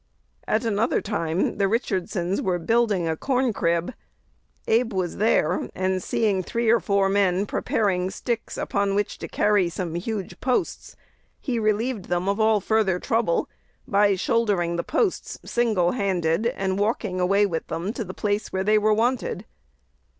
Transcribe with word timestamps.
At 0.47 0.65
another 0.65 0.99
time 0.99 1.59
the 1.59 1.67
Richardsons 1.67 2.41
were 2.41 2.57
building 2.57 3.07
a 3.07 3.15
corn 3.15 3.53
crib: 3.53 3.93
Abe 4.67 4.93
was 4.93 5.17
there; 5.17 5.69
and, 5.75 6.01
seeing 6.01 6.41
three 6.41 6.71
or 6.71 6.79
four 6.79 7.07
men 7.07 7.45
preparing 7.45 8.09
"sticks" 8.09 8.57
upon 8.57 8.95
which 8.95 9.19
to 9.19 9.27
carry 9.27 9.69
some 9.69 9.93
huge 9.93 10.39
posts, 10.41 10.95
he 11.39 11.59
relieved 11.59 12.05
them 12.05 12.27
of 12.27 12.39
all 12.39 12.59
further 12.59 12.97
trouble 12.99 13.47
by 13.87 14.15
shouldering 14.15 14.75
the 14.75 14.83
posts, 14.83 15.37
single 15.45 15.91
handed, 15.91 16.47
and 16.47 16.79
walking 16.79 17.19
away 17.19 17.45
with 17.45 17.67
them 17.67 17.93
to 17.93 18.03
the 18.03 18.15
place 18.15 18.51
where 18.51 18.63
they 18.63 18.79
were 18.79 18.95
wanted. 18.95 19.45